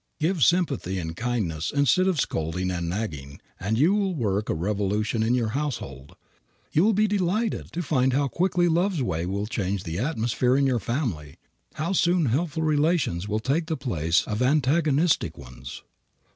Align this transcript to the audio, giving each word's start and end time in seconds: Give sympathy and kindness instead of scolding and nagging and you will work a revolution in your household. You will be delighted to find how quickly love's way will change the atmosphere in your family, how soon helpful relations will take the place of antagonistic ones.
Give 0.19 0.43
sympathy 0.43 0.97
and 0.97 1.15
kindness 1.15 1.71
instead 1.71 2.07
of 2.07 2.19
scolding 2.19 2.71
and 2.71 2.89
nagging 2.89 3.39
and 3.59 3.77
you 3.77 3.93
will 3.93 4.15
work 4.15 4.49
a 4.49 4.55
revolution 4.55 5.21
in 5.21 5.35
your 5.35 5.49
household. 5.49 6.15
You 6.71 6.83
will 6.85 6.93
be 6.93 7.05
delighted 7.05 7.71
to 7.73 7.83
find 7.83 8.11
how 8.11 8.27
quickly 8.27 8.67
love's 8.67 9.03
way 9.03 9.27
will 9.27 9.45
change 9.45 9.83
the 9.83 9.99
atmosphere 9.99 10.57
in 10.57 10.65
your 10.65 10.79
family, 10.79 11.37
how 11.75 11.91
soon 11.91 12.25
helpful 12.25 12.63
relations 12.63 13.27
will 13.27 13.39
take 13.39 13.67
the 13.67 13.77
place 13.77 14.23
of 14.25 14.41
antagonistic 14.41 15.37
ones. 15.37 15.83